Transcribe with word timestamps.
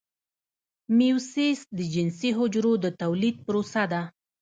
میوسیس 0.97 1.59
د 1.77 1.79
جنسي 1.93 2.29
حجرو 2.37 2.73
د 2.83 2.85
تولید 3.01 3.35
پروسه 3.45 3.83
ده 3.91 4.01